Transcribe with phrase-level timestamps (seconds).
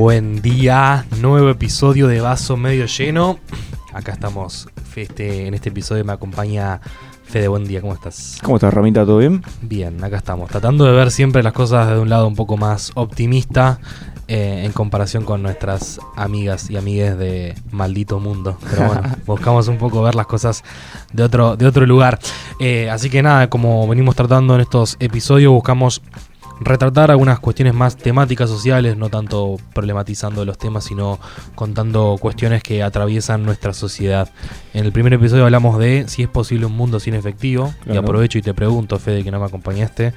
[0.00, 3.40] Buen día, nuevo episodio de Vaso Medio Lleno.
[3.92, 6.80] Acá estamos, este, en este episodio me acompaña
[7.24, 8.38] Fede, buen día, ¿cómo estás?
[8.44, 9.04] ¿Cómo estás, Ramita?
[9.04, 9.42] ¿Todo bien?
[9.60, 12.92] Bien, acá estamos, tratando de ver siempre las cosas de un lado un poco más
[12.94, 13.80] optimista
[14.28, 18.56] eh, en comparación con nuestras amigas y amigues de maldito mundo.
[18.70, 20.62] Pero bueno, buscamos un poco ver las cosas
[21.12, 22.20] de otro, de otro lugar.
[22.60, 26.02] Eh, así que nada, como venimos tratando en estos episodios, buscamos
[26.60, 31.18] retratar algunas cuestiones más temáticas sociales, no tanto problematizando los temas, sino
[31.54, 34.30] contando cuestiones que atraviesan nuestra sociedad.
[34.74, 38.38] En el primer episodio hablamos de si es posible un mundo sin efectivo, y aprovecho
[38.38, 40.12] y te pregunto, Fede, que no me acompañaste,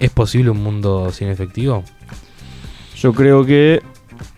[0.00, 1.84] ¿es posible un mundo sin efectivo?
[2.96, 3.82] Yo creo que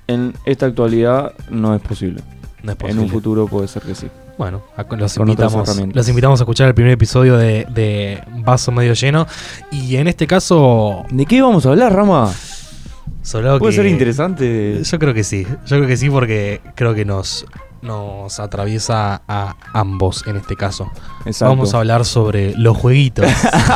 [0.09, 2.23] en esta actualidad no es posible.
[2.63, 3.03] No es En posible.
[3.03, 4.09] un futuro puede ser que sí.
[4.39, 8.71] Bueno, a- los, Con invitamos, los invitamos a escuchar el primer episodio de, de Vaso
[8.71, 9.27] Medio Lleno.
[9.73, 12.33] Y en este caso, ¿De qué vamos a hablar, Rama?
[13.23, 14.83] solo Puede que- ser interesante.
[14.85, 17.47] Yo creo que sí, yo creo que sí porque creo que nos,
[17.87, 20.90] nos atraviesa a ambos en este caso.
[21.24, 21.54] Exacto.
[21.54, 23.26] Vamos a hablar sobre los jueguitos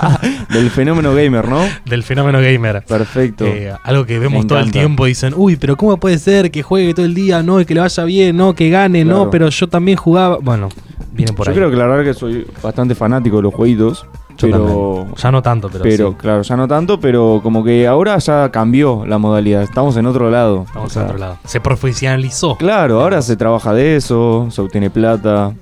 [0.51, 1.61] Del fenómeno gamer, ¿no?
[1.87, 2.85] del fenómeno gamer.
[2.85, 3.47] Perfecto.
[3.47, 6.95] Eh, algo que vemos todo el tiempo, dicen, uy, pero ¿cómo puede ser que juegue
[6.95, 7.43] todo el día?
[7.43, 10.39] No, y que le vaya bien, no, que gane, no, pero yo también jugaba.
[10.41, 10.69] Bueno,
[11.13, 11.57] vienen por Yo ahí.
[11.57, 14.07] creo que aclarar que soy bastante fanático de los jueguitos.
[14.39, 14.95] Yo pero.
[14.97, 15.15] también.
[15.17, 16.15] Ya no tanto, pero, Pero, sí.
[16.19, 19.63] claro, ya no tanto, pero como que ahora ya cambió la modalidad.
[19.63, 20.65] Estamos en otro lado.
[20.67, 21.39] Estamos O sea, en otro lado.
[21.45, 22.57] Se profesionalizó.
[22.57, 25.53] Claro, ahora se trabaja de eso, se obtiene plata.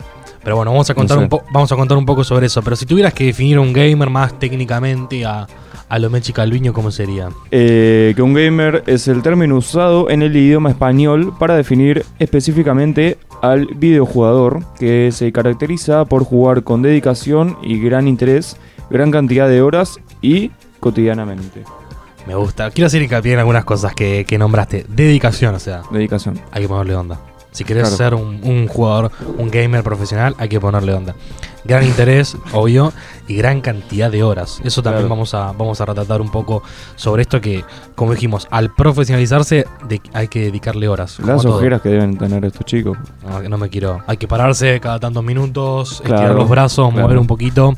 [0.45, 1.25] Pero bueno, vamos a contar No sé.
[1.25, 2.63] un po- vamos a contar un poco sobre eso.
[2.63, 5.47] Pero si tuvieras que definir un gamer más técnicamente a,
[5.89, 7.29] a lo Mechi Calviño, ¿cómo sería?
[7.51, 13.19] Eh, que un gamer es el término usado en el idioma español para definir específicamente
[13.43, 18.57] al videojugador que se caracteriza por jugar con dedicación y gran interés,
[18.91, 20.51] gran cantidad de horas y
[20.81, 21.63] cotidianamente.
[22.27, 22.71] Me gusta.
[22.71, 24.85] Quiero hacer hincapié en algunas cosas que, que nombraste.
[24.89, 26.39] Dedicación, o sea, Dedicación.
[26.53, 27.19] hay que ponerle onda.
[27.51, 27.97] Si querés Claro.
[27.97, 31.15] ser un, un jugador, un gamer profesional, hay que ponerle onda.
[31.69, 32.93] Gran interés, obvio,
[33.29, 34.59] y gran cantidad de horas.
[34.65, 35.15] Eso también Claro.
[35.15, 36.63] vamos, a, vamos a retratar un poco
[36.97, 37.63] sobre esto que,
[37.95, 41.19] como dijimos, al profesionalizarse de- hay que dedicarle horas.
[41.21, 42.97] Las ojeras que deben tener estos chicos.
[43.29, 44.01] No, no me quiero.
[44.07, 47.75] Hay que pararse cada tantos minutos, estirar los brazos, mover un poquito.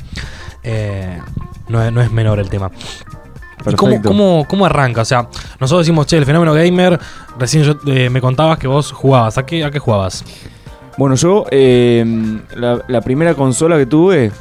[0.63, 1.19] Eh,
[1.67, 2.71] no, es, no es menor el tema.
[3.69, 5.01] ¿Y cómo, cómo, cómo arranca?
[5.01, 5.27] O sea,
[5.59, 6.99] nosotros decimos, che, el fenómeno gamer.
[7.37, 9.37] Recién yo, eh, me contabas que vos jugabas.
[9.37, 10.23] ¿A qué, a qué jugabas?
[10.97, 12.03] Bueno, yo eh,
[12.55, 14.31] la, la primera consola que tuve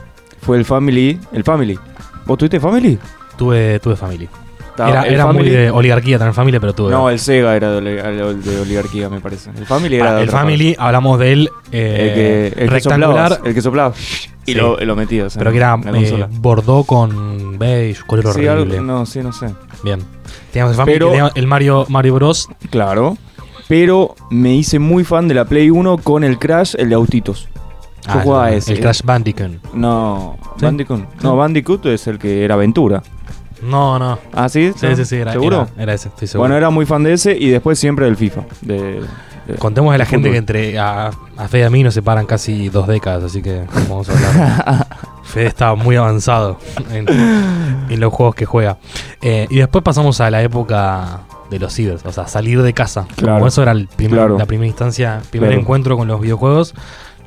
[0.40, 1.18] fue el Family.
[1.32, 1.78] El Family.
[2.26, 2.98] ¿Vos tuviste Family?
[3.36, 3.96] Tuve, tuve.
[4.70, 6.90] Estaba Era, muy Family- de oligarquía tener familia, pero tuve.
[6.90, 9.50] No, el Sega era de, oli- de oligarquía, me parece.
[9.50, 11.68] El Family era Ah, de el family, hablamos del parte.
[11.72, 13.94] eh, el que, el que rectangular, soplabas, el que soplaba
[14.46, 14.54] y Sí.
[14.54, 15.36] lo, lo metías.
[15.36, 18.78] pero que era eh, bordó con beige, color Sí, horrible.
[18.78, 19.48] algo- no, sí, no sé.
[19.82, 20.00] Bien.
[20.52, 22.48] Teníamos el family, Pero- el Mario, Mario Bros.
[22.70, 23.18] Claro.
[23.70, 27.48] Pero me hice muy fan de la Play 1 con el Crash, el de autitos.
[28.04, 28.72] Yo Ah, jugaba ese.
[28.72, 29.72] El Crash Bandicoot.
[29.74, 30.64] No, ¿Sí?
[30.64, 31.22] Bandicoot.
[31.22, 33.02] No, Bandicoot es el que era aventura.
[33.62, 34.18] No, no.
[34.32, 34.72] Ah, sí.
[34.76, 34.96] Sí, ¿No?
[34.96, 35.68] sí, sí, era, ¿Seguro?
[35.74, 36.42] Era, era ese, estoy seguro.
[36.48, 38.42] Bueno, era muy fan de ese y después siempre del FIFA.
[38.62, 39.02] De,
[39.46, 42.26] de- Contemos a la gente que entre a, a Fede y a mí nos separan
[42.26, 44.86] casi dos décadas, así que vamos a hablar.
[45.30, 46.58] Fede está muy avanzado
[46.92, 48.78] en, en los juegos que juega.
[49.22, 51.20] Eh, y después pasamos a la época
[51.50, 53.06] de los cibers, o sea, salir de casa.
[53.16, 53.34] Claro.
[53.38, 54.38] Como eso era el primer- Claro.
[54.38, 55.60] la primera instancia, primer Claro.
[55.62, 56.74] encuentro con los videojuegos,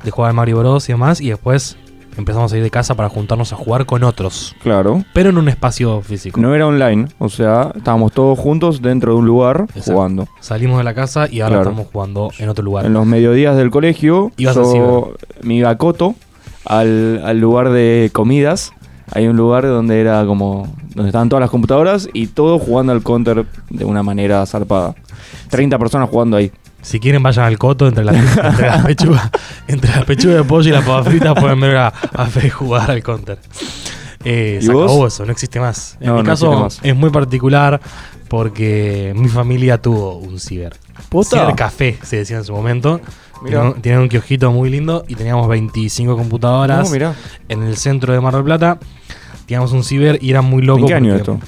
[0.02, 1.76] de jugar al Mario Bros y demás, y después
[2.16, 5.02] empezamos a ir de casa para juntarnos a jugar con otros, Claro.
[5.12, 6.40] pero en un espacio físico.
[6.40, 9.92] No era online, o sea, estábamos todos juntos dentro de un lugar Exacto.
[9.92, 10.28] jugando.
[10.40, 11.70] Salimos de la casa y ahora Claro.
[11.70, 12.86] estamos jugando en otro lugar.
[12.86, 16.14] En los mediodías del colegio, Ibas yo me iba a Coto,
[16.64, 18.72] al, al lugar de comidas.
[19.12, 20.74] Hay un lugar donde era como.
[20.94, 24.94] donde estaban todas las computadoras y todos jugando al counter de una manera zarpada.
[25.50, 26.50] 30 personas jugando ahí.
[26.82, 29.30] Si quieren vayan al coto entre las entre las pechugas,
[29.68, 32.90] entre las pechugas de pollo y las papas fritas pueden ver a, a Fede jugar
[32.90, 33.38] al counter.
[34.24, 34.84] Eh, ¿Y se vos?
[34.84, 35.96] acabó eso, no existe más.
[36.00, 36.80] En No, mi no caso más.
[36.82, 37.80] es muy particular
[38.28, 40.74] porque mi familia tuvo un ciber.
[41.08, 41.40] ¿Posta?
[41.40, 43.00] Ciber café se decía en su momento.
[43.80, 47.14] Tenían un kiosquito muy lindo y teníamos 25 computadoras No,
[47.48, 48.78] en el centro de Mar del Plata.
[49.46, 50.80] Teníamos un ciber y era muy loco.
[50.80, 51.38] ¿En qué año esto?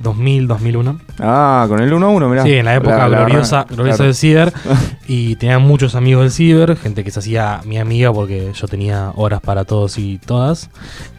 [0.00, 1.00] 2000, 2001.
[1.20, 2.42] Ah, con el 1-1, mirá.
[2.42, 4.04] Sí, en la época gloriosa, gloriosa claro.
[4.04, 4.52] del ciber.
[5.06, 9.12] Y tenía muchos amigos del ciber, gente que se hacía mi amiga porque yo tenía
[9.16, 10.70] horas para todos y todas.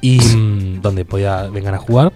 [0.01, 2.11] Y mm, donde podía vengan a jugar.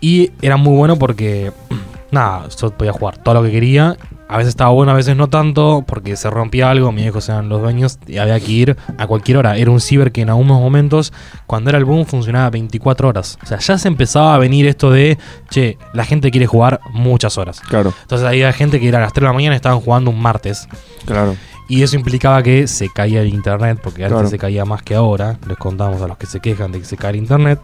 [0.00, 1.52] Y era muy bueno porque,
[2.12, 3.96] nada, yo podía jugar todo lo que quería
[4.28, 7.48] a veces estaba bueno, a veces no tanto, porque se rompía algo, mis hijos eran
[7.48, 9.56] los dueños y había que ir a cualquier hora.
[9.56, 11.12] Era un ciber que en algunos momentos,
[11.46, 13.38] cuando era el boom, funcionaba 24 horas.
[13.42, 17.38] O sea, ya se empezaba a venir esto de, che, la gente quiere jugar muchas
[17.38, 17.60] horas.
[17.60, 20.10] Claro, Entonces había gente que era a las 3 de la mañana y estaban jugando
[20.10, 20.68] un martes.
[21.06, 21.34] claro.
[21.68, 24.28] Y eso implicaba que se caía el internet, porque antes Claro.
[24.30, 25.36] se caía más que ahora.
[25.46, 27.60] Les contamos a los que se quejan de que se cae el internet.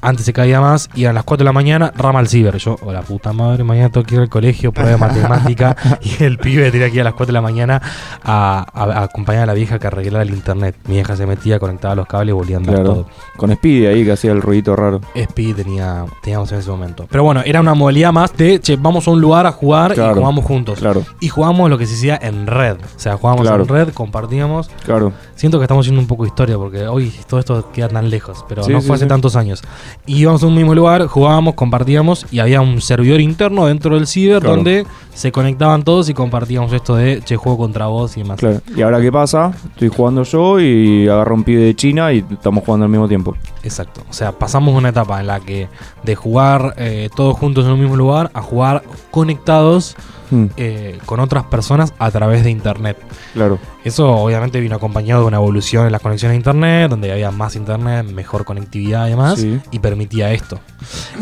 [0.00, 2.56] Antes se caía más y a las 4 de la mañana rama al ciber.
[2.58, 5.76] Yo, oh la puta madre, mañana tengo que ir al colegio, prueba de matemática.
[6.02, 7.80] y el pibe tenía que ir a las 4 de la mañana
[8.22, 10.76] a, a- a acompañar a la vieja que arreglara el internet.
[10.88, 12.90] Mi vieja se metía, conectaba los cables y volvía a andar Claro.
[12.92, 13.06] todo.
[13.36, 15.00] Con Speedy ahí que hacía el ruidito raro.
[15.14, 17.06] Speed tenía, teníamos en ese momento.
[17.10, 20.12] Pero bueno, era una modalidad más de, che, vamos a un lugar a jugar Claro.
[20.12, 20.78] y jugamos juntos.
[20.80, 22.76] Claro, Y jugamos lo que se decía en red.
[22.96, 23.16] O sea,
[23.48, 23.62] Claro.
[23.64, 24.68] en red, compartíamos.
[24.84, 25.12] claro.
[25.36, 28.44] Siento que estamos haciendo un poco de historia porque hoy todo esto queda tan lejos,
[28.48, 29.08] pero Sí, no sí, fue hace sí.
[29.08, 29.62] tantos años.
[30.06, 34.06] Y íbamos a un mismo lugar, jugábamos, compartíamos y había un servidor interno dentro del
[34.06, 34.56] ciber Claro.
[34.56, 38.38] donde se conectaban todos y compartíamos esto de, che, juego contra vos y demás.
[38.38, 38.60] Claro.
[38.76, 39.52] ¿Y ahora qué pasa?
[39.72, 43.36] Estoy jugando yo y agarro un pibe de China y estamos jugando al mismo tiempo.
[43.62, 44.02] Exacto.
[44.08, 45.68] O sea, pasamos una etapa en la que
[46.04, 49.96] de jugar eh, todos juntos en un mismo lugar a jugar conectados
[50.30, 52.96] Hmm, eh, con otras personas a través de internet.
[53.34, 57.30] claro, Eso obviamente vino acompañado de una evolución en las conexiones a internet, donde había
[57.30, 59.60] más internet, mejor conectividad y demás, Sí.
[59.70, 60.58] y permitía esto.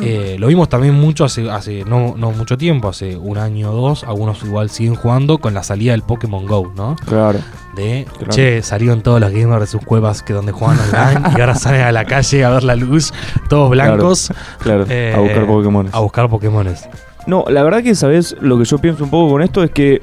[0.01, 3.75] Eh, lo vimos también mucho hace, hace no, no mucho tiempo, hace un año o
[3.75, 6.97] dos, algunos igual siguen jugando con la salida del Pokémon Go, ¿no?
[7.05, 7.41] claro.
[7.75, 8.33] De, Claro.
[8.33, 11.81] che, salieron todos los gamers de sus cuevas que donde juegan online y ahora salen
[11.81, 13.13] a la calle a ver la luz,
[13.49, 15.89] todos blancos, Claro, Eh, a buscar Pokémon.
[15.91, 16.87] a buscar Pokémones.
[17.27, 18.37] No, la verdad que, ¿sabes?
[18.41, 20.03] Lo que yo pienso un poco con esto es que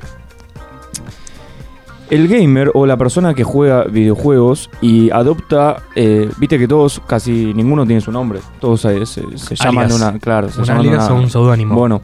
[2.09, 7.53] el gamer o la persona que juega videojuegos y adopta, eh, viste que todos, casi
[7.53, 11.13] ninguno tiene su nombre, todos se, se- se llaman una, claro, se Una llaman una-
[11.13, 11.75] un seudónimo.
[11.75, 12.01] Bueno,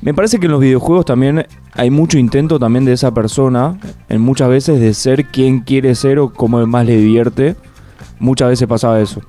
[0.00, 3.78] me parece que en los videojuegos también hay mucho intento también de esa persona,
[4.08, 7.56] en muchas veces de ser quien quiere ser o como más le divierte.
[8.18, 9.20] Muchas veces pasaba eso.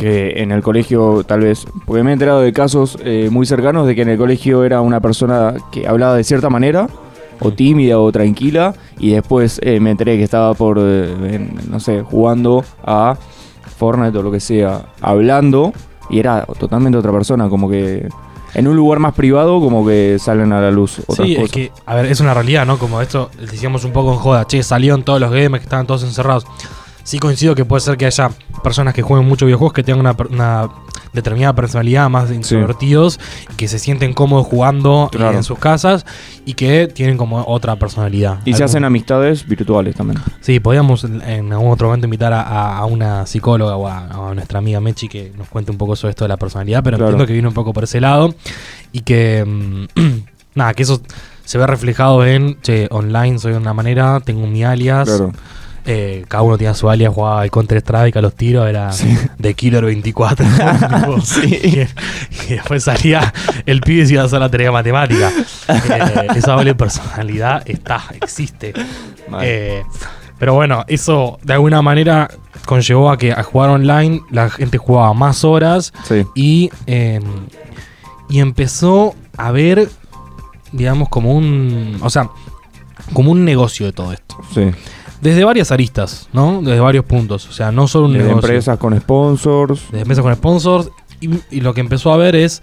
[0.00, 3.86] Que en el colegio, tal vez, porque me he enterado de casos eh, muy cercanos
[3.86, 6.88] de que en el colegio era una persona que hablaba de cierta manera,
[7.38, 11.80] o tímida o tranquila, y después eh, me enteré que estaba por, eh, en- no
[11.80, 13.14] sé, jugando a
[13.76, 15.72] Fortnite o lo que sea, hablando,
[16.08, 18.08] y era totalmente otra persona, como que
[18.54, 21.52] en un lugar más privado, como que salen a la luz otras Sí, es cosas.
[21.52, 22.78] que, a ver, es una realidad, ¿no?
[22.78, 26.02] Como esto decíamos un poco en joda, che, salieron todos los gamers que estaban todos
[26.04, 26.46] encerrados.
[27.02, 28.30] Sí coincido que puede ser que haya
[28.62, 30.68] personas que jueguen muchos videojuegos que tengan una, una
[31.12, 33.18] determinada personalidad, más introvertidos,
[33.52, 35.36] y que se sienten cómodos jugando Claro.
[35.36, 36.06] en sus casas
[36.46, 38.38] y que tienen como otra personalidad.
[38.44, 40.20] Y se hacen amistades virtuales también.
[40.40, 44.80] Sí, podríamos en algún otro momento invitar a, una psicóloga o a, a nuestra amiga
[44.80, 47.10] Mechi que nos cuente un poco sobre esto de la personalidad, pero Claro.
[47.10, 48.32] entiendo que viene un poco por ese lado
[48.92, 49.84] y que, mm,
[50.54, 51.00] nada, que eso
[51.44, 55.32] se ve reflejado en, che, online soy de una manera, tengo mi alias, Claro.
[55.86, 59.16] Eh, cada uno tenía su alias, jugaba al Counter Strike, a los tiros, era Sí.
[59.38, 60.46] de Killer 24.
[61.00, 61.16] tipo,
[61.46, 61.80] y,
[62.46, 63.32] y después salía
[63.66, 65.30] el pibe y se iba a hacer la tarea matemática.
[65.68, 68.72] Eh, esa doble personalidad está, existe.
[69.42, 69.82] Eh,
[70.38, 72.28] pero bueno, eso de alguna manera
[72.66, 76.24] conllevó a que a jugar online la gente jugaba más horas sí.
[76.34, 77.20] y, eh,
[78.28, 79.88] y empezó a ver,
[80.72, 81.98] digamos, como un.
[82.02, 82.28] O sea,
[83.12, 84.36] como un negocio de todo esto.
[84.54, 84.70] Sí.
[85.20, 86.60] Desde varias aristas, ¿no?
[86.62, 87.46] Desde varios puntos.
[87.48, 88.48] O sea, no solo un Desde negocio.
[88.48, 89.82] empresas con sponsors.
[89.90, 90.90] Desde empresas con sponsors.
[91.20, 92.62] Y, y lo que empezó a ver es.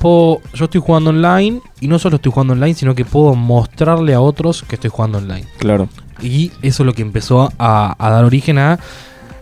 [0.00, 1.60] puedo- yo estoy jugando online.
[1.80, 5.18] Y no solo estoy jugando online, sino que puedo mostrarle a otros que estoy jugando
[5.18, 5.44] online.
[5.58, 5.88] Claro.
[6.22, 8.78] Y eso es lo que empezó a, a dar origen a.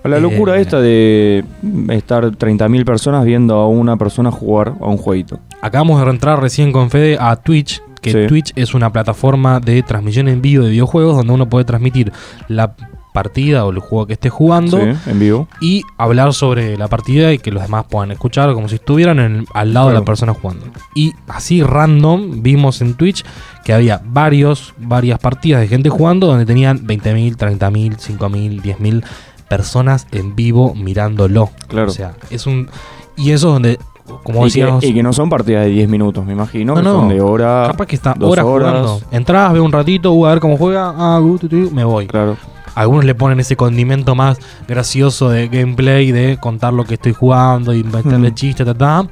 [0.04, 1.44] A la Eh, locura esta de
[1.88, 5.40] estar 30.000 personas viendo a una persona jugar a un jueguito.
[5.60, 7.82] Acabamos de entrar recién con Fede a Twitch.
[8.00, 8.26] Que Sí.
[8.28, 12.12] Twitch es una plataforma de transmisión en vivo de videojuegos donde uno puede transmitir
[12.48, 12.74] la
[13.12, 15.48] partida o el juego que esté jugando Sí, en vivo.
[15.60, 19.46] y hablar sobre la partida y que los demás puedan escuchar como si estuvieran en-
[19.54, 20.66] al lado de la persona jugando.
[20.94, 23.24] Y así random vimos en Twitch
[23.64, 29.02] que había varios, varias partidas de gente jugando donde tenían 20.000, 30.000, 5.000, 10.000
[29.48, 31.50] personas en vivo mirándolo.
[31.68, 31.88] Claro.
[31.90, 32.68] O sea, es un...
[33.16, 33.78] Y eso es donde,
[34.22, 36.74] como y, que, y que no son partidas de 10 minutos, me imagino.
[36.74, 36.92] No, que no.
[37.00, 37.64] son de hora.
[37.68, 38.70] Capaz que está horas, horas.
[38.72, 39.00] jugando.
[39.10, 41.38] Entrás, veo un ratito, uh, a ver cómo juega, ah, uh,
[41.72, 42.06] me voy.
[42.06, 42.36] Claro.
[42.74, 44.38] Algunos le ponen ese condimento más
[44.68, 48.34] gracioso de gameplay, de contar lo que estoy jugando y meterle Mm.
[48.34, 49.06] chiste, ta, ta,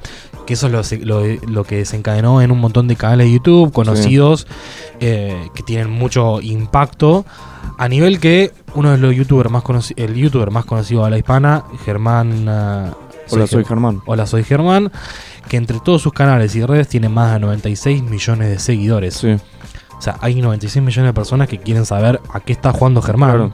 [0.47, 3.73] que eso es lo, lo- lo que desencadenó en un montón de canales de YouTube
[3.73, 4.47] conocidos
[5.00, 7.25] eh, que tienen mucho impacto.
[7.79, 11.19] A nivel que uno de los youtubers más conocidos, el youtuber más conocido de la
[11.19, 12.47] hispana, Germán.
[13.30, 14.02] Hola, soy Ger- Germán.
[14.06, 14.90] Hola, soy Germán.
[15.49, 19.14] Que entre todos sus canales y redes tiene más de 96 millones de seguidores.
[19.14, 19.37] Sí.
[19.99, 23.30] O sea, hay 96 millones de personas que quieren saber a qué está jugando Germán.
[23.30, 23.52] Claro.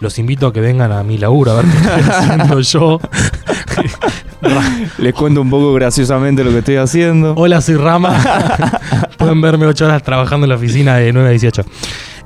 [0.00, 3.00] Los invito a que vengan a mi laburo a ver qué estoy haciendo yo.
[4.98, 7.34] Les cuento un poco graciosamente lo que estoy haciendo.
[7.36, 8.16] Hola, soy Rama.
[9.18, 11.62] Pueden verme 8 horas trabajando en la oficina de 9 a 18.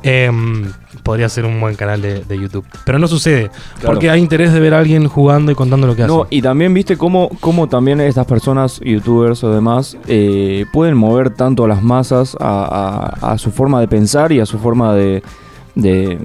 [0.03, 0.73] Em,
[1.05, 2.65] podría ser un buen canal de, de YouTube.
[2.85, 3.51] Pero no sucede.
[3.75, 3.87] Claro.
[3.95, 6.13] Porque hay interés de ver a alguien jugando y contando lo que hace.
[6.13, 11.31] No, y también viste cómo, cómo también estas personas, youtubers o demás, eh, pueden mover
[11.31, 14.95] tanto a las masas a, a- a su forma de pensar y a su forma
[14.95, 15.23] de,
[15.75, 16.19] de,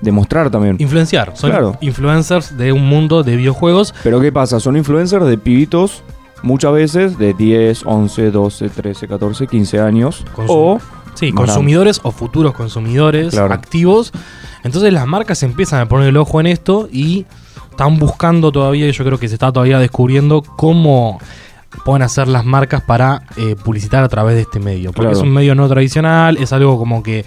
[0.00, 0.76] de mostrar también.
[0.78, 1.32] Influenciar.
[1.34, 1.76] Son Claro.
[1.80, 3.94] influencers de un mundo de videojuegos.
[4.02, 4.60] Pero ¿qué pasa?
[4.60, 6.02] Son influencers de pibitos,
[6.42, 10.24] muchas veces de 10, 11, 12, 13, 14, 15 años.
[10.36, 10.78] Consum- O,
[11.14, 13.54] Sí, consumidores o futuros consumidores Claro.
[13.54, 14.12] activos.
[14.64, 17.24] Entonces las marcas empiezan a poner el ojo en esto y
[17.70, 21.18] están buscando todavía, y yo creo que se está todavía descubriendo cómo
[21.84, 24.90] pueden hacer las marcas para eh, publicitar a través de este medio.
[24.92, 25.16] Porque Claro.
[25.16, 27.24] es un medio no tradicional, es algo como que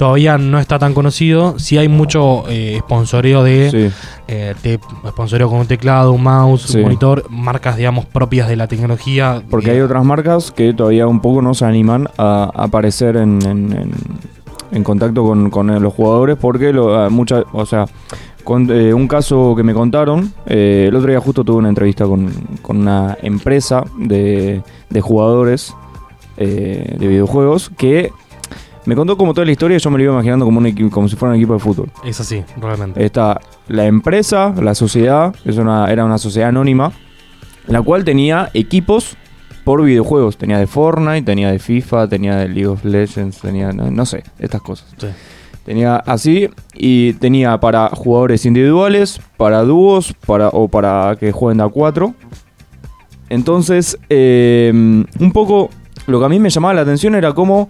[0.00, 1.58] todavía no está tan conocido.
[1.58, 3.94] Sí hay mucho eh, sponsoreo de, sí,
[4.28, 4.54] eh,
[5.10, 6.78] sponsoreo con un teclado, un mouse, Sí.
[6.78, 9.42] un monitor, marcas digamos propias de la tecnología.
[9.50, 13.42] porque Eh, hay otras marcas que todavía un poco no se animan a aparecer en,
[13.46, 13.92] en- en-
[14.72, 17.84] en contacto con, con los jugadores porque lo, a mucha- o sea,
[18.42, 22.06] con, eh, un caso que me contaron, eh, el otro día justo tuve una entrevista
[22.06, 22.30] con,
[22.62, 25.74] con una empresa de, de jugadores
[26.38, 28.12] eh, de videojuegos que
[28.86, 31.08] me contó como toda la historia y yo me lo iba imaginando como, un como
[31.08, 31.90] si fuera un equipo de fútbol.
[32.04, 33.04] Es así, realmente.
[33.04, 36.92] Está la empresa, la sociedad, es una, era una sociedad anónima,
[37.66, 39.16] la cual tenía equipos
[39.64, 40.36] por videojuegos.
[40.36, 44.24] Tenía de Fortnite, tenía de FIFA, tenía de League of Legends, tenía, no, no sé,
[44.38, 44.88] estas cosas.
[44.96, 45.08] Sí.
[45.64, 51.64] Tenía así y tenía para jugadores individuales, para dúos para, o para que jueguen de
[51.64, 52.14] a 4.
[53.28, 55.70] Entonces, eh, un poco
[56.06, 57.68] lo que a mí me llamaba la atención era cómo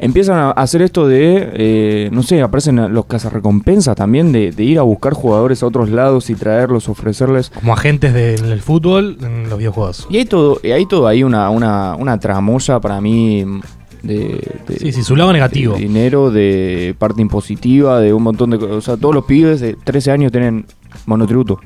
[0.00, 4.78] empiezan a hacer esto de, eh, no sé, aparecen los cazarrecompensas también, de, de ir
[4.78, 7.50] a buscar jugadores a otros lados y traerlos, ofrecerles.
[7.50, 10.06] Como agentes del fútbol en los videojuegos.
[10.10, 13.44] Y hay todo, y hay todo ahí una, una, una tramoya para mí
[14.02, 15.74] de, de- Sí, sí, su lado negativo.
[15.74, 18.76] de dinero, de parte impositiva, de un montón de cosas.
[18.76, 20.64] O sea, todos los pibes de 13 años tienen
[21.06, 21.60] monotributo.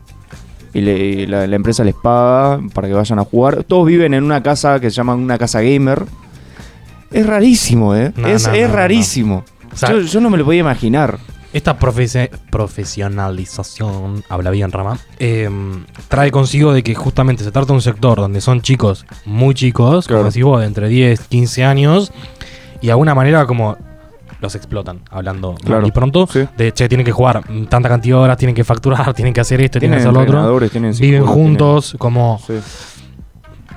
[0.73, 3.63] Y, le- y la, la empresa les paga para que vayan a jugar.
[3.63, 6.05] Todos viven en una casa que se llama una casa gamer.
[7.11, 8.13] Es rarísimo, ¿eh?
[8.17, 9.45] No, es no, es no, rarísimo.
[9.73, 11.19] O sea, yo, yo no me lo podía imaginar.
[11.53, 15.49] Esta profesionalización, habla bien Rama, eh,
[16.09, 20.09] trae consigo de que justamente se trata de un sector donde son chicos muy chicos,
[20.09, 20.23] Claro.
[20.23, 22.11] como decís vos, de entre 10, 15 años,
[22.81, 23.77] y de alguna manera como
[24.41, 25.87] los explotan, hablando Claro.
[25.87, 26.41] y pronto, Sí.
[26.57, 29.61] de che, tienen que jugar tanta cantidad de horas, tienen que facturar, tienen que hacer
[29.61, 32.55] esto, tienen, Tienen que hacer lo otro, viven juntos, como sí.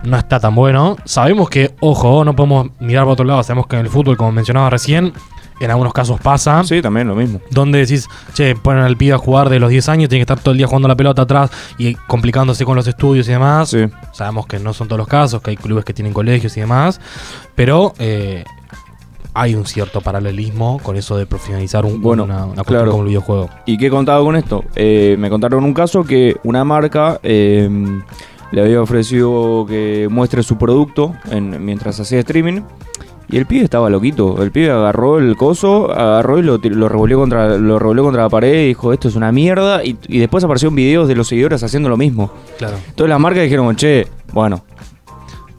[0.04, 0.98] No está tan bueno.
[1.06, 3.44] Sabemos que, ojo, no podemos mirar para otro lado.
[3.44, 5.14] Sabemos que en el fútbol, como mencionaba recién,
[5.60, 6.64] en algunos casos pasa.
[6.64, 7.42] Sí, también lo mismo.
[7.52, 10.40] Donde decís, che, ponen al pibe a jugar de los 10 años, tiene que estar
[10.40, 13.70] todo el día jugando la pelota atrás y complicándose con los estudios y demás.
[13.70, 13.86] Sí.
[14.14, 17.02] Sabemos que no son todos los casos, que hay clubes que tienen colegios y demás.
[17.56, 18.44] Pero eh,
[19.34, 22.92] hay un cierto paralelismo con eso de profesionalizar un, Bueno, una, una claro.
[22.92, 23.50] como el videojuego.
[23.66, 24.64] ¿Y qué contaba con esto?
[24.76, 27.70] Eh, me contaron un caso que una marca eh,
[28.52, 32.62] le había ofrecido que muestre su producto en- mientras hacía streaming.
[33.30, 34.42] Y el pibe estaba loquito.
[34.42, 38.30] El pibe agarró el coso, agarró y lo, lo revolvió contra, lo revolvió contra la
[38.30, 39.84] pared y dijo, esto es una mierda.
[39.84, 42.32] Y, y después aparecieron videos de los seguidores haciendo lo mismo.
[42.58, 42.78] Claro.
[42.78, 44.64] Entonces las marcas dijeron, che, bueno,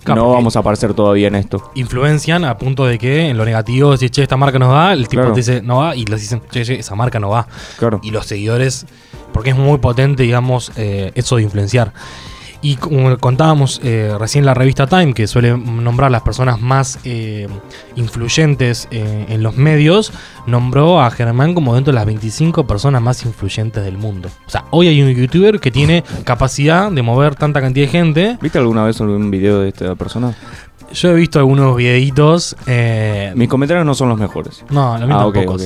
[0.02, 1.70] Claro, no vamos a aparecer todavía en esto.
[1.74, 5.06] Influencian a punto de que en lo negativo decís, che, esta marca nos va, el
[5.06, 5.34] tipo Claro.
[5.34, 7.46] te dice, no va, y les dicen, che, che, esa marca no va.
[7.78, 8.00] Claro.
[8.02, 8.86] y los seguidores,
[9.34, 11.92] porque es muy potente, digamos, eh, eso de influenciar.
[12.60, 17.46] Y como contábamos eh, recién la revista Time, que suele nombrar las personas más eh,
[17.94, 20.12] influyentes eh, en los medios,
[20.46, 24.28] nombró a Germán como dentro de las 25 personas más influyentes del mundo.
[24.46, 28.38] O sea, hoy hay un youtuber que tiene capacidad de mover tanta cantidad de gente.
[28.40, 30.34] ¿Viste alguna vez algún video de esta persona?
[30.92, 32.56] Yo he visto algunos videitos.
[32.66, 34.64] eh, Mis comentarios no son los mejores.
[34.70, 35.56] no, Ah, tampoco.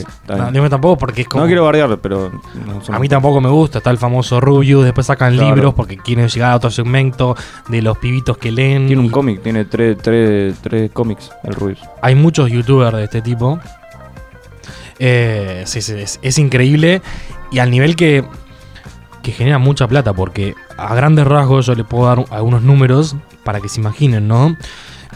[0.53, 1.43] No, tampoco porque es como...
[1.45, 2.33] No quiero bardear, pero...
[2.67, 5.55] no son A mí tampoco me gusta, está el famoso Rubius, después sacan Claro.
[5.55, 7.37] libros porque quieren llegar a otro segmento
[7.69, 8.87] de los pibitos que leen.
[8.89, 11.79] Tiene un cómic, tiene tres, tres, tres cómics, el Rubius.
[12.03, 13.61] Hay muchos youtubers de este tipo.
[14.99, 17.03] Eh, sí, sí, es, es increíble
[17.51, 18.25] y al nivel que,
[19.23, 23.61] que genera mucha plata porque a grandes rasgos yo le puedo dar algunos números para
[23.61, 24.57] que se imaginen, ¿no?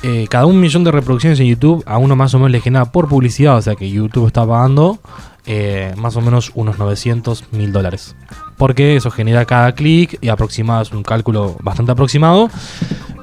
[0.03, 2.93] Eh, cada un millón de reproducciones en YouTube a uno más o menos le genera
[2.93, 4.99] por publicidad, o sea que YouTube está pagando
[5.47, 8.17] eh, más o menos unos 900 mil dólares.
[8.57, 12.51] Porque eso genera cada clic y aproximado es un cálculo bastante aproximado.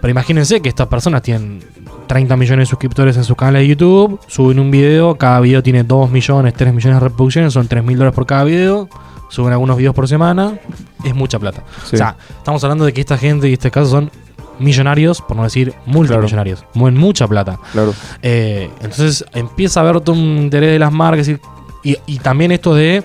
[0.01, 1.63] Pero imagínense que estas personas tienen
[2.07, 5.83] 30 millones de suscriptores en sus canales de YouTube, suben un video, cada video tiene
[5.83, 8.89] 2 millones, 3 millones de reproducciones, son 3 mil dólares por cada video,
[9.29, 10.59] suben algunos videos por semana,
[11.03, 11.63] es mucha plata.
[11.85, 11.95] Sí.
[11.95, 14.11] O sea, estamos hablando de que esta gente y este caso son
[14.59, 17.59] millonarios, por no decir multimillonarios, mueven mucha plata.
[17.71, 17.93] Claro.
[18.21, 21.37] Eh, entonces empieza a haber todo un interés de las marcas y,
[21.83, 23.03] y- y también esto de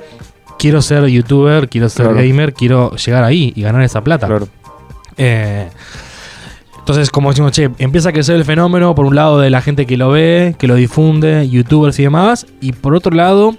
[0.58, 2.20] quiero ser youtuber, quiero ser Claro.
[2.26, 4.26] gamer, quiero llegar ahí y ganar esa plata.
[4.26, 4.48] Claro.
[5.16, 5.68] Eh,
[6.78, 9.84] entonces, como decimos, che, empieza a crecer el fenómeno por un lado de la gente
[9.86, 13.56] que lo ve, que lo difunde, youtubers y demás, y por otro lado,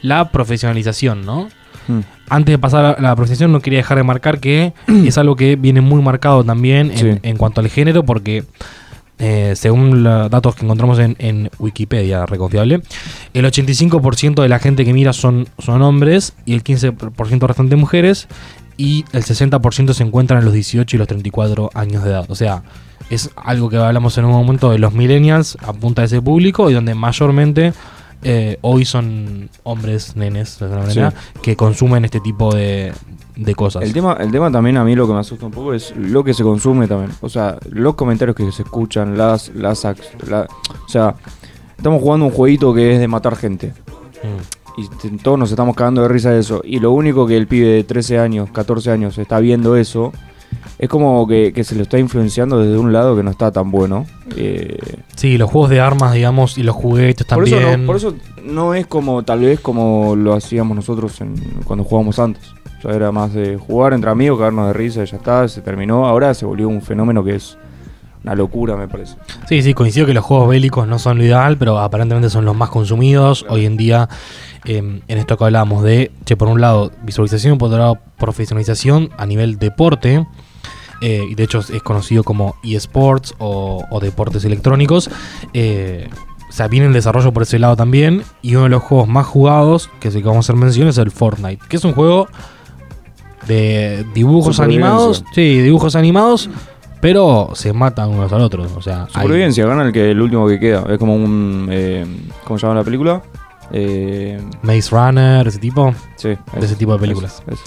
[0.00, 1.48] la profesionalización, ¿no?
[1.88, 2.00] Mm.
[2.30, 5.56] Antes de pasar a la profesión, no quería dejar de marcar que es algo que
[5.56, 7.18] viene muy marcado también en, Sí.
[7.22, 8.44] en cuanto al género, porque
[9.18, 12.82] eh, según los datos que encontramos en, en Wikipedia, reconfiable,
[13.34, 18.28] el 85% de la gente que mira son, son hombres y el 15% restante mujeres,
[18.76, 22.26] y el 60% se encuentran en los 18 y los 34 años de edad.
[22.28, 22.62] O sea,
[23.10, 26.74] es algo que hablamos en un momento de los millennials, apunta a ese público y
[26.74, 27.72] donde mayormente
[28.22, 32.92] eh, hoy son hombres, nenes, de alguna manera, que consumen este tipo de,
[33.36, 33.82] de cosas.
[33.82, 36.24] El tema, el tema también a mí lo que me asusta un poco es lo
[36.24, 37.12] que se consume también.
[37.20, 39.84] O sea, los comentarios que se escuchan, las, las
[40.26, 40.46] la-
[40.84, 41.14] o sea,
[41.76, 43.72] estamos jugando un jueguito que es de matar gente.
[44.22, 44.80] Mm.
[44.80, 46.60] Y todos nos estamos cagando de risa de eso.
[46.64, 50.12] Y lo único que el pibe de 13 años, 14 años está viendo eso,
[50.78, 53.70] es como que, que se lo está influenciando desde un lado que no está tan
[53.70, 54.06] bueno.
[54.36, 54.78] Eh,
[55.16, 57.58] Sí, los juegos de armas, digamos, y los juguetes por, también.
[57.68, 61.84] eso no, por eso no es como tal vez como lo hacíamos nosotros en- cuando
[61.84, 62.42] jugábamos antes.
[62.80, 66.06] Sea, era más de jugar entre amigos, cagarnos de risa y ya está, se terminó.
[66.06, 67.58] Ahora se volvió un fenómeno que es
[68.22, 69.16] una locura, me parece.
[69.48, 72.54] Sí, sí, coincido que los juegos bélicos no son lo ideal, pero aparentemente son los
[72.56, 73.44] más consumidos.
[73.48, 74.08] Hoy en día,
[74.64, 79.10] eh, en esto que hablábamos de, che, por un lado, visualización, por otro lado, profesionalización
[79.18, 80.24] a nivel deporte.
[81.00, 85.10] Eh, y de hecho es conocido como eSports o, o deportes electrónicos.
[85.54, 86.08] eh,
[86.48, 88.22] o sea, viene el desarrollo por ese lado también.
[88.40, 90.88] Y uno de los juegos más jugados, que es el que vamos a hacer mención,
[90.88, 91.62] es el Fortnite.
[91.68, 92.26] Que es un juego
[93.46, 95.24] de dibujos animados.
[95.34, 96.48] Sí, dibujos animados.
[97.00, 98.66] Pero se matan unos al otro.
[98.76, 100.84] O sea, hay- Supervivencia, gana el que el último que queda.
[100.88, 101.68] Es como un.
[101.70, 102.04] Eh,
[102.44, 103.22] ¿Cómo se llama la película?
[103.70, 105.94] Eh, Maze Runner, ese tipo.
[106.16, 107.42] sí, De ese tipo de películas.
[107.46, 107.60] es- es.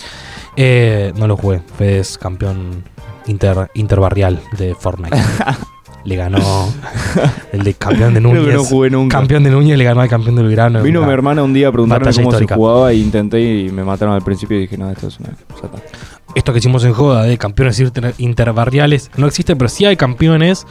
[0.57, 1.61] Eh, no lo jugué.
[1.77, 2.83] Fue es campeón
[3.27, 5.17] inter, interbarrial de Fortnite.
[6.03, 6.39] le ganó
[7.51, 8.43] el de campeón de Núñez.
[8.45, 9.17] que no jugué nunca.
[9.19, 10.81] campeón de Núñez le ganó al campeón del Grano.
[10.81, 12.55] Vino mi hermana un día a preguntarme cómo histórica.
[12.55, 15.29] se jugaba y intenté y me mataron al principio y dije, no, esto es una.
[15.29, 15.69] ya está".
[16.33, 20.65] Esto que hicimos en joda de campeones inter- interbarriales no existe, pero sí hay campeones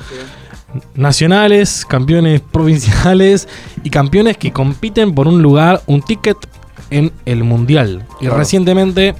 [0.94, 3.48] nacionales, campeones provinciales
[3.82, 6.36] y campeones que compiten por un lugar, un ticket
[6.90, 8.04] en el mundial.
[8.20, 9.14] Y recientemente.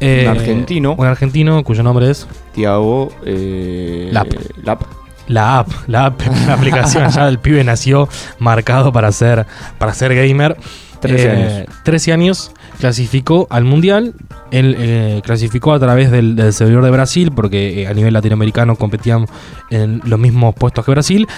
[0.00, 0.94] eh, Un argentino.
[0.96, 3.10] Un argentino cuyo nombre es Tiago.
[3.24, 4.28] Eh, Lap.
[4.62, 4.82] Lap.
[5.28, 8.08] La app, la app, la aplicación ya el pibe nació
[8.40, 9.46] marcado para ser,
[9.78, 10.56] para ser gamer.
[11.00, 11.68] 13 Eh, años.
[11.84, 14.14] 13 años, clasificó al mundial.
[14.50, 18.74] Él eh, clasificó a través del, del servidor de Brasil, porque eh, a nivel latinoamericano
[18.74, 19.26] competían
[19.70, 21.28] en los mismos puestos que Brasil.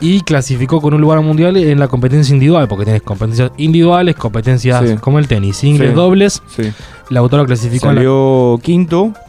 [0.00, 4.14] Y clasificó con un lugar al mundial en la competencia individual, porque tienes competencias individuales,
[4.14, 4.96] competencias Sí.
[5.00, 5.94] como el tenis, singles, Sí.
[5.96, 6.42] dobles.
[6.54, 6.72] Sí.
[7.10, 9.27] Lautaro clasificó en Salió quinto la quinto.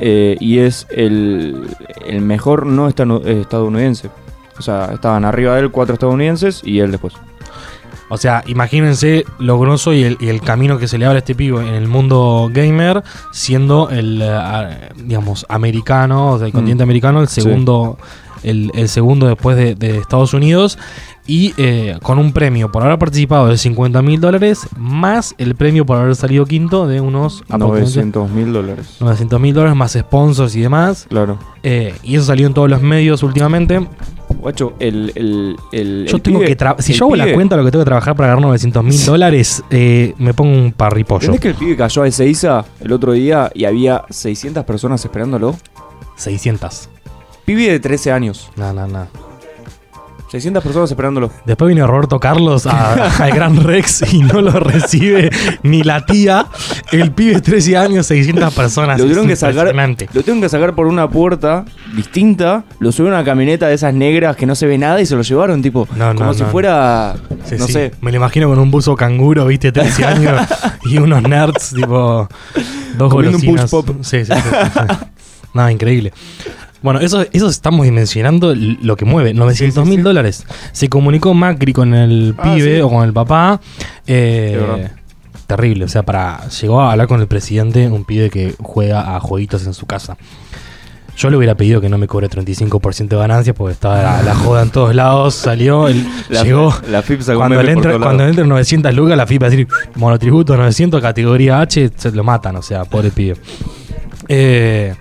[0.00, 1.68] Eh, y es el,
[2.06, 4.10] el mejor no estadounidense.
[4.58, 7.14] O sea, estaban arriba de él cuatro estadounidenses y él después.
[8.08, 11.18] O sea, imagínense lo grosso y el, y el camino que se le abre a
[11.18, 16.56] este pibe en el mundo gamer, siendo el, eh, digamos, americano, o sea, el Mm.
[16.56, 17.40] continente americano, el Sí.
[17.42, 17.98] segundo,
[18.44, 20.78] el, el segundo después de, de Estados Unidos,
[21.26, 25.84] y eh, con un premio por haber participado de 50 mil dólares, más el premio
[25.84, 28.86] por haber salido quinto de unos aproximadamente 900 mil dólares.
[29.00, 31.06] 900 mil dólares, más sponsors y demás.
[31.08, 31.38] Claro.
[31.62, 33.86] Eh, y eso salió en todos los medios últimamente.
[34.40, 35.12] Guacho, el.
[35.14, 37.70] el, el Yo el tengo pibe- que si yo hago la cuenta de lo que
[37.72, 41.32] tengo que trabajar para ganar 900 mil dólares, eh, me pongo un parripollo.
[41.32, 45.56] ¿Entendés que el pibe cayó a Ezeiza el otro día y había 600 personas esperándolo?
[46.16, 46.88] 600.
[47.44, 48.50] Pibe de 13 años.
[48.56, 49.06] No, no, no.
[50.30, 51.30] 600 personas esperándolo.
[51.44, 55.30] Después viene Roberto Carlos a- al Gran Rex y no lo recibe
[55.62, 56.46] ni la tía.
[56.92, 58.98] El pibe de 13 años, 600 personas.
[58.98, 59.74] Lo tuvieron que sacar.
[59.74, 62.64] Lo tuvieron que sacar por una puerta distinta.
[62.80, 65.14] Lo subieron a una camioneta de esas negras que no se ve nada y se
[65.14, 65.86] lo llevaron, tipo.
[65.96, 66.48] No, no, como si no.
[66.48, 67.14] fuera.
[67.44, 67.72] Sí, no sí.
[67.72, 67.92] sé.
[68.00, 70.40] Me lo imagino con un buzo canguro, viste, 13 años
[70.84, 72.28] y unos nerds, tipo.
[72.98, 73.70] Dos Comiendo un golosinas.
[73.70, 73.96] push pop.
[74.02, 74.40] Sí, sí, sí,
[74.72, 74.96] sí.
[75.54, 76.12] Nada, increíble.
[76.86, 80.02] Bueno, eso, eso estamos dimensionando lo que mueve, 900 mil sí.
[80.02, 80.46] dólares.
[80.70, 83.60] Se comunicó Macri con el Ah, pibe o con el papá.
[84.06, 84.88] eh,
[85.48, 89.18] terrible, o sea, para llegó a hablar con el presidente, un pibe que juega a
[89.18, 90.16] jueguitos en su casa.
[91.16, 94.34] Yo le hubiera pedido que no me cobre 35% de ganancias porque estaba la, la
[94.36, 96.72] joda en todos lados, salió, el- La, llegó.
[96.88, 99.66] la FIP Cuando le, entra, cuando le entran 900 lucas, la FIP va a decir
[99.96, 103.36] monotributo 900, categoría H, se lo matan, o sea, pobre pibe.
[104.28, 104.94] Eh,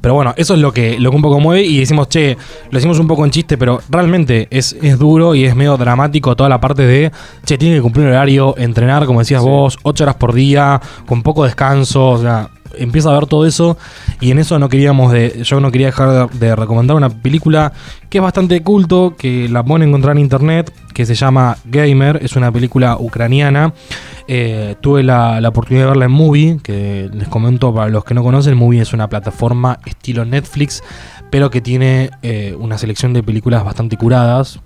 [0.00, 2.36] pero bueno, eso es lo que, lo que un poco mueve y decimos, che,
[2.70, 6.34] lo decimos un poco en chiste, pero realmente es, es duro y es medio dramático
[6.36, 7.12] toda la parte de,
[7.44, 9.48] che, tiene que cumplir un horario, entrenar, como decías Sí.
[9.48, 13.76] vos, 8 horas por día, con poco descanso, o sea, empieza a ver todo eso
[14.20, 17.72] y en eso no queríamos de, yo no quería dejar de, recomendar una película
[18.08, 22.36] que es bastante culto, que la pueden encontrar en internet, que se llama Gamer, es
[22.36, 23.72] una película ucraniana.
[24.26, 28.14] Eh, tuve la, la oportunidad de verla en Movie, que les comento para los que
[28.14, 30.82] no conocen, Movie es una plataforma estilo Netflix,
[31.30, 34.60] pero que tiene eh, una selección de películas bastante curadas.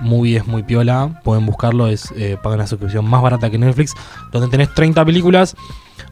[0.00, 3.94] Movie es muy piola, pueden buscarlo, es eh, pagan una suscripción más barata que Netflix,
[4.32, 5.56] donde tenés 30 películas,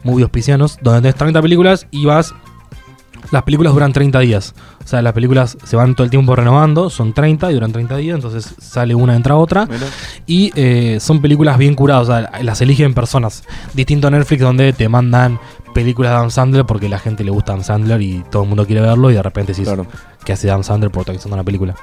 [0.03, 2.33] Movie auspicianos, donde tenés 30 películas y vas
[3.31, 4.53] las películas duran 30 días.
[4.83, 7.97] O sea, las películas se van todo el tiempo renovando, son 30 y duran 30
[7.97, 9.67] días, entonces sale una, entra otra.
[10.25, 13.43] Y eh, son películas bien curadas, o sea, las eligen personas.
[13.73, 15.39] Distinto a Netflix, donde te mandan
[15.73, 18.65] películas de Adam Sandler porque la gente le gusta Adam Sandler y todo el mundo
[18.65, 19.85] quiere verlo, y de repente decís Claro.
[20.23, 21.75] que hace Adam Sandler protagonizando una película.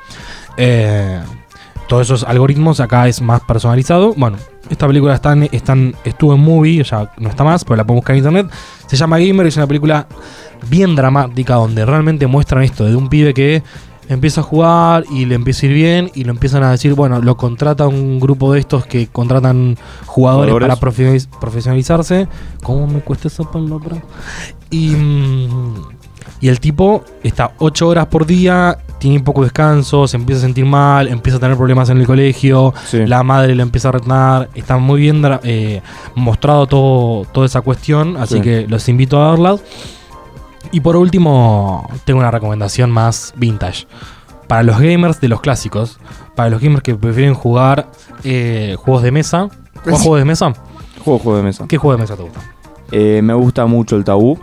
[0.56, 1.20] Eh,
[1.88, 4.14] todos esos algoritmos acá es más personalizado.
[4.16, 4.36] Bueno,
[4.70, 7.98] esta película está en- están, estuvo en movie, ya no está más, pero la pueden
[7.98, 8.46] buscar en internet.
[8.86, 10.06] Se llama Gamer, es una película
[10.68, 13.62] bien dramática donde realmente muestran esto de un pibe que
[14.08, 17.20] empieza a jugar y le empieza a ir bien y lo empiezan a decir, bueno,
[17.20, 20.68] lo contrata un grupo de estos que contratan jugadores, Jugadores.
[20.78, 22.28] para profesionaliz- profesionalizarse.
[22.62, 23.96] ¿Cómo me cuesta esa palabra?
[24.70, 25.74] Y, mm,
[26.40, 30.64] y el tipo está 8 horas por día, tiene poco descanso, se empieza a sentir
[30.64, 33.06] mal, empieza a tener problemas en el colegio, Sí.
[33.06, 35.82] la madre le empieza a retar, está muy bien eh,
[36.14, 38.40] mostrado todo, toda esa cuestión, así Sí.
[38.40, 39.60] que los invito a verlas.
[40.72, 43.86] Y por último, tengo una recomendación más vintage.
[44.48, 45.98] Para los gamers de los clásicos,
[46.34, 47.88] para los gamers que prefieren jugar
[48.24, 49.48] eh, juegos de mesa.
[49.82, 50.52] ¿Juegas juegos de mesa?
[51.04, 51.64] Juego, juego de mesa.
[51.68, 52.40] ¿Qué juego de mesa te gusta?
[52.90, 54.38] Eh, me gusta mucho el tabú.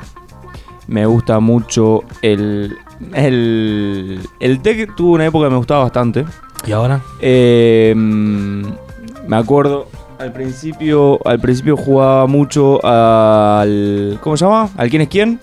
[0.91, 2.77] Me gusta mucho el.
[3.13, 4.19] El.
[4.41, 6.25] El tech tuvo una época que me gustaba bastante.
[6.67, 6.99] ¿Y ahora?
[7.21, 9.87] Eh, me acuerdo.
[10.19, 11.17] Al principio.
[11.25, 14.19] Al principio jugaba mucho al.
[14.21, 14.69] ¿Cómo se llama?
[14.75, 15.39] ¿Al quién es quién?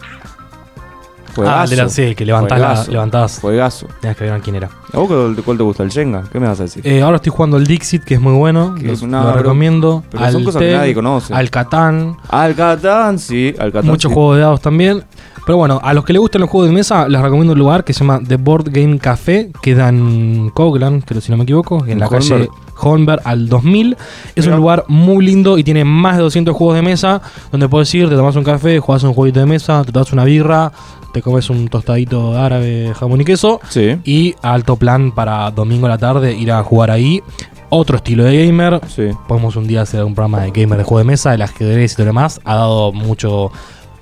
[1.46, 3.40] Ah, el de la, sí, que levantás, la- Juegazo.
[3.40, 3.86] Juegazo.
[4.00, 4.68] Tenías que ver quién era.
[4.92, 5.82] ¿A vos cuál, cuál te gusta?
[5.82, 6.24] ¿El Jenga?
[6.32, 6.86] ¿Qué me vas a decir?
[6.86, 8.74] Eh, ahora estoy jugando al Dixit, que es muy bueno.
[8.74, 10.02] Que Lo, es una- lo recomiendo.
[10.10, 11.34] Pero al son cosas que nadie conoce.
[11.34, 12.16] Al Catán.
[12.28, 13.54] Al Catán, sí.
[13.58, 13.90] Al Catán.
[13.90, 14.14] Muchos sí.
[14.14, 15.02] juegos de dados también.
[15.46, 17.82] Pero bueno, a los que les gustan los juegos de mesa, les recomiendo un lugar
[17.82, 19.50] que se llama The Board Game Café.
[19.62, 22.50] Queda en Coglan, creo si no me equivoco, en En la calle Holmberg.
[22.80, 23.96] Holmberg al 2000.
[24.34, 24.56] Es Mira.
[24.56, 28.08] un lugar muy lindo y tiene más de 200 juegos de mesa donde puedes ir,
[28.08, 30.72] te tomas un café, jugás un jueguito de mesa, te tomas una birra,
[31.12, 33.60] te comes un tostadito árabe, jamón y queso.
[33.68, 33.96] Sí.
[34.04, 37.22] Y alto plan para domingo a la tarde ir a jugar ahí.
[37.70, 38.80] Otro estilo de gamer.
[38.88, 39.10] Sí.
[39.26, 41.96] Podemos un día hacer un programa de gamer de juego de mesa, el ajedrez y
[41.96, 42.40] todo lo demás.
[42.44, 43.50] Ha dado mucho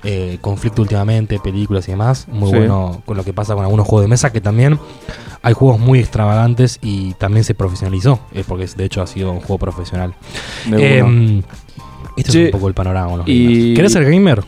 [0.08, 2.28] eh, conflicto últimamente, películas y demás.
[2.30, 2.56] Muy Sí.
[2.58, 4.78] bueno con lo que pasa con algunos juegos de mesa, que también
[5.42, 9.40] hay juegos muy extravagantes y también se profesionalizó, eh, porque de hecho ha sido un
[9.40, 10.14] juego profesional.
[10.72, 11.42] Em,
[12.16, 13.74] este es un poco el panorama los y-.
[13.74, 14.44] ¿Querés ser gamer?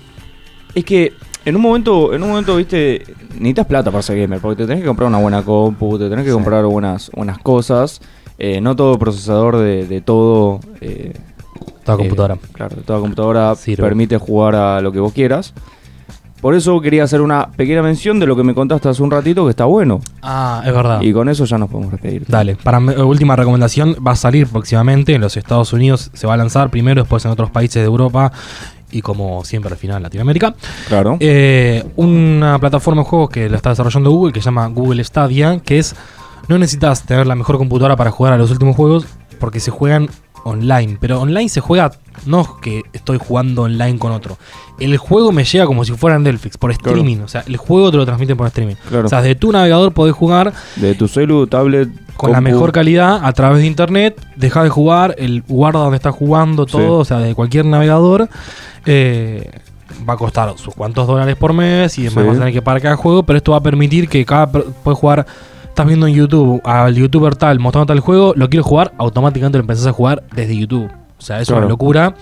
[0.74, 1.12] Es que
[1.44, 3.02] en un momento, en un momento, viste,
[3.34, 6.24] necesitas plata para ser gamer, porque te tenés que comprar una buena compu, te tenés
[6.24, 6.34] que Sí.
[6.34, 8.00] comprar buenas, buenas cosas.
[8.38, 10.60] Eh, no todo procesador de, de todo.
[11.88, 12.36] Toda eh, computadora.
[12.52, 13.82] claro, toda computadora Sirve.
[13.82, 15.54] permite jugar a lo que vos quieras.
[16.40, 19.44] Por eso quería hacer una pequeña mención de lo que me contaste hace un ratito,
[19.44, 20.00] que está bueno.
[20.22, 21.00] Ah, es verdad.
[21.00, 22.24] Y con eso ya nos podemos despedir.
[22.28, 26.34] Dale, para mi última recomendación, va a salir próximamente en los Estados Unidos, se va
[26.34, 28.30] a lanzar primero, después en otros países de Europa
[28.90, 30.54] y como siempre al final en Latinoamérica.
[30.88, 31.16] Claro.
[31.18, 35.58] Eh, una plataforma de juegos que la está desarrollando Google, que se llama Google Stadia,
[35.58, 35.96] que es,
[36.46, 39.06] no necesitas tener la mejor computadora para jugar a los últimos juegos,
[39.40, 40.08] porque se juegan
[40.44, 41.92] online, pero online se juega,
[42.26, 44.38] no es que estoy jugando online con otro.
[44.78, 46.96] El juego me llega como si fuera en Netflix, por Claro.
[46.96, 48.76] streaming, o sea, el juego te lo transmiten por streaming.
[48.88, 49.06] Claro.
[49.06, 51.88] O sea, desde tu navegador podés jugar de tu celu, tablet.
[52.16, 56.14] con la mejor calidad a través de internet, deja de jugar, el guarda donde estás
[56.14, 56.86] jugando, todo, Sí.
[57.00, 58.28] o sea, de cualquier navegador.
[58.86, 59.50] eh,
[60.08, 62.28] va a costar sus cuantos dólares por mes y después Sí.
[62.28, 64.98] vas a tener que pagar cada juego, pero esto va a permitir que cada puedes
[64.98, 65.26] jugar.
[65.78, 69.62] Estás viendo en YouTube al youtuber tal mostrando tal juego, lo quiero jugar, automáticamente lo
[69.62, 70.90] empezás a jugar desde YouTube.
[70.90, 71.60] O sea, eso es Claro.
[71.66, 72.14] una locura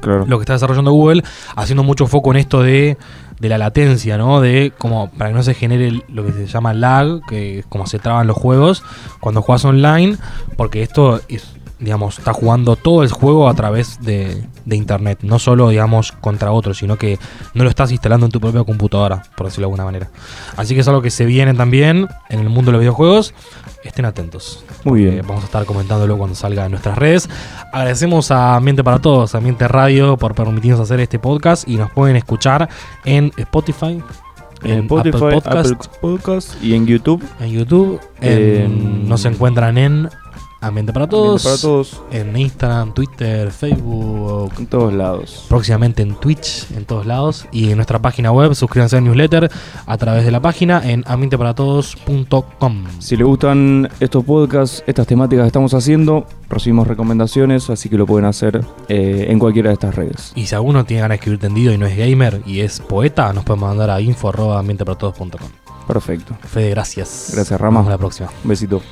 [0.00, 0.24] Claro.
[0.24, 1.24] lo que está desarrollando Google,
[1.56, 2.96] haciendo mucho foco en esto de,
[3.40, 4.40] de la latencia, ¿no?
[4.40, 7.88] De como para que no se genere lo que se llama lag, que es como
[7.88, 8.84] se traban los juegos
[9.18, 10.16] cuando juegas online,
[10.56, 15.18] porque esto es digamos, está jugando todo el juego a través de, de internet.
[15.22, 17.18] No solo, digamos, contra otros, sino que
[17.54, 20.08] no lo estás instalando en tu propia computadora, por decirlo de alguna manera.
[20.56, 23.34] Así que es algo que se viene también en el mundo de los videojuegos.
[23.84, 24.64] Estén atentos.
[24.84, 25.22] Muy bien.
[25.26, 27.28] vamos a estar comentándolo cuando salga en nuestras redes.
[27.72, 32.14] Agradecemos a Ambiente para Todos, Ambiente Radio, por permitirnos hacer este podcast y nos pueden
[32.14, 32.68] escuchar
[33.04, 34.00] en Spotify,
[34.62, 37.24] En Spotify, Apple Podcast, Apple Podcast y en YouTube.
[37.40, 38.00] en YouTube.
[38.20, 40.08] En- en- nos encuentran en
[40.62, 45.46] Ambiente para Todos, Para todos, en Instagram, Twitter, Facebook, en todos lados.
[45.48, 47.46] próximamente en Twitch, en todos lados.
[47.52, 49.50] Y en nuestra página web, suscríbanse al newsletter
[49.86, 52.84] a través de la página en ambienteparatodos.com.
[52.98, 58.06] Si les gustan estos podcasts, estas temáticas que estamos haciendo, recibimos recomendaciones, así que lo
[58.06, 60.32] pueden hacer eh, en cualquiera de estas redes.
[60.34, 63.32] Y si alguno tiene ganas de escribir tendido y no es gamer y es poeta,
[63.32, 65.50] nos pueden mandar a info.ambienteparatodos.com.
[65.86, 66.36] Perfecto.
[66.46, 67.32] Fede, gracias.
[67.34, 67.80] Gracias, Rama.
[67.80, 68.30] Nos vemos la próxima.
[68.44, 68.82] Un besito.